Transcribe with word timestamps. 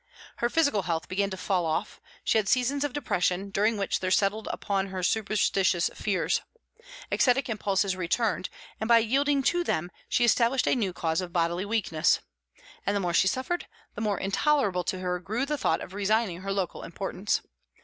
Her 0.37 0.49
physical 0.49 0.81
health 0.81 1.07
began 1.07 1.29
to 1.29 1.37
fall 1.37 1.63
off; 1.63 2.01
she 2.23 2.39
had 2.39 2.47
seasons 2.49 2.83
of 2.83 2.91
depression, 2.91 3.51
during 3.51 3.77
which 3.77 3.99
there 3.99 4.09
settled 4.09 4.47
upon 4.51 4.87
her 4.87 5.03
superstitious 5.03 5.91
fears. 5.93 6.41
Ascetic 7.11 7.47
impulses 7.47 7.95
returned, 7.95 8.49
and 8.79 8.87
by 8.87 8.97
yielding 8.97 9.43
to 9.43 9.63
them 9.63 9.91
she 10.09 10.25
established 10.25 10.65
a 10.67 10.73
new 10.75 10.91
cause 10.91 11.21
of 11.21 11.31
bodily 11.31 11.65
weakness. 11.65 12.19
And 12.83 12.95
the 12.95 12.99
more 12.99 13.13
she 13.13 13.27
suffered, 13.27 13.67
the 13.93 14.01
more 14.01 14.17
intolerable 14.19 14.83
to 14.85 14.97
her 14.97 15.19
grew 15.19 15.45
the 15.45 15.55
thought 15.55 15.81
of 15.81 15.93
resigning 15.93 16.41
her 16.41 16.51
local 16.51 16.81
importance. 16.81 17.41